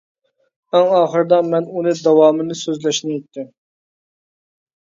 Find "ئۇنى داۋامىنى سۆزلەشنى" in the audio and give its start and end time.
1.75-3.15